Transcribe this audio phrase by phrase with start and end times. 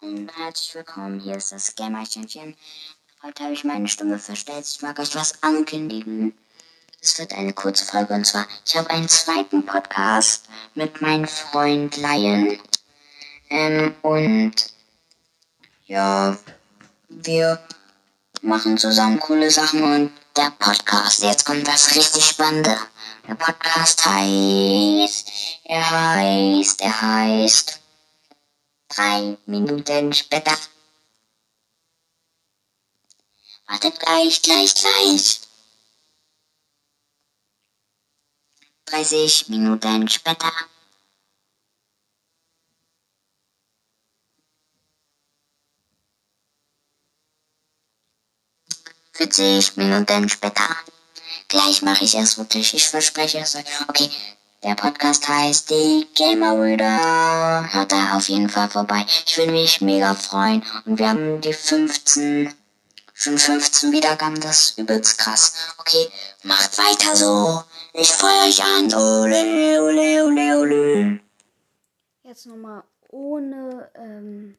[0.00, 1.20] und herzlich willkommen.
[1.20, 2.56] Hier ist das Gamerchenchen.
[3.22, 4.64] Heute habe ich meine Stimme verstellt.
[4.66, 6.36] Ich mag euch was ankündigen.
[7.00, 11.96] Es wird eine kurze Folge und zwar, ich habe einen zweiten Podcast mit meinem Freund
[11.96, 12.58] Lion.
[13.50, 14.54] Ähm, und
[15.86, 16.36] ja,
[17.08, 17.60] wir
[18.42, 22.76] machen zusammen coole Sachen und der Podcast, jetzt kommt das richtig Spannende.
[23.26, 25.30] Der Podcast heißt,
[25.64, 27.80] er heißt, er heißt,
[28.88, 30.56] drei Minuten später.
[33.66, 35.40] Wartet gleich, gleich, gleich.
[38.86, 40.50] 30 Minuten später.
[49.12, 50.76] Vierzig Minuten später.
[51.48, 53.64] Gleich mache ich es wirklich, ich verspreche es euch.
[53.88, 54.10] Okay,
[54.62, 57.72] der Podcast heißt Die Gamer-Brüder.
[57.72, 59.04] Hört da auf jeden Fall vorbei.
[59.26, 60.64] Ich würde mich mega freuen.
[60.84, 62.52] Und wir haben die 15,
[63.14, 64.40] schon 15 Wiedergaben.
[64.40, 65.74] Das ist übelst krass.
[65.78, 66.08] Okay,
[66.42, 67.62] macht weiter so.
[67.92, 68.92] Ich feuer euch an.
[68.94, 71.20] Ole, ole, ole, ole.
[72.24, 74.58] Jetzt nochmal ohne, ähm,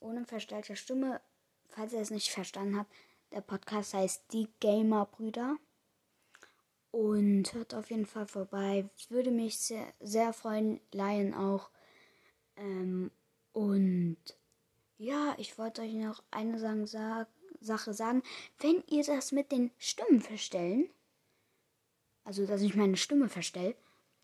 [0.00, 1.20] ohne verstellte Stimme.
[1.68, 2.92] Falls ihr es nicht verstanden habt,
[3.30, 5.56] der Podcast heißt Die Gamer-Brüder.
[6.92, 8.88] Und hört auf jeden Fall vorbei.
[9.08, 10.80] Würde mich sehr, sehr freuen.
[10.92, 11.70] Lion auch.
[12.56, 13.10] Ähm,
[13.52, 14.18] und
[14.98, 17.28] ja, ich wollte euch noch eine sagen, sag,
[17.60, 18.22] Sache sagen.
[18.58, 20.90] Wenn ihr das mit den Stimmen verstellen,
[22.24, 23.74] also dass ich meine Stimme verstelle,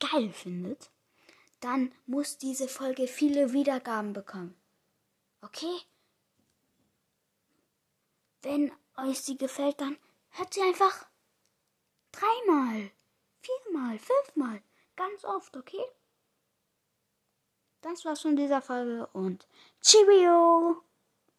[0.00, 0.90] geil findet,
[1.60, 4.54] dann muss diese Folge viele Wiedergaben bekommen.
[5.40, 5.76] Okay?
[8.42, 9.96] Wenn euch sie gefällt, dann
[10.30, 11.06] hört sie einfach
[12.14, 12.90] dreimal,
[13.42, 14.62] viermal, fünfmal,
[14.96, 15.84] ganz oft, okay?
[17.80, 19.46] Das war's von dieser Folge und
[19.82, 20.82] Cheerio!